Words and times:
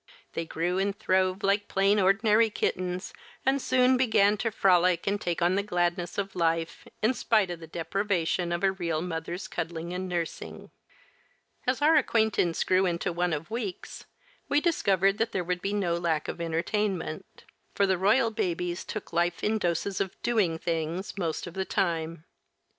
They 0.33 0.45
grew 0.47 0.79
and 0.79 0.97
throve 0.97 1.43
like 1.43 1.67
plain 1.67 1.99
ordinary 1.99 2.49
kittens 2.49 3.13
and 3.45 3.61
soon 3.61 3.97
began 3.97 4.35
to 4.37 4.49
frolic 4.49 5.05
and 5.05 5.21
take 5.21 5.43
on 5.43 5.53
the 5.53 5.61
gladness 5.61 6.17
of 6.17 6.35
life, 6.35 6.87
in 7.03 7.13
spite 7.13 7.51
of 7.51 7.59
the 7.59 7.67
deprivation 7.67 8.51
of 8.51 8.63
a 8.63 8.71
real 8.71 9.03
mother's 9.03 9.47
cuddling 9.47 9.93
and 9.93 10.09
nursing. 10.09 10.71
As 11.67 11.83
our 11.83 11.97
acquaintance 11.97 12.63
grew 12.63 12.87
into 12.87 13.13
one 13.13 13.31
of 13.31 13.51
weeks, 13.51 14.05
we 14.49 14.59
discovered 14.59 15.19
that 15.19 15.33
there 15.33 15.43
would 15.43 15.61
be 15.61 15.71
no 15.71 15.95
lack 15.97 16.27
of 16.27 16.41
entertainment, 16.41 17.43
for 17.75 17.85
the 17.85 17.95
royal 17.99 18.31
babies 18.31 18.83
took 18.83 19.13
life 19.13 19.43
in 19.43 19.59
doses 19.59 20.01
of 20.01 20.19
"doing 20.23 20.57
things" 20.57 21.15
most 21.15 21.45
of 21.45 21.53
the 21.53 21.63
time. 21.63 22.23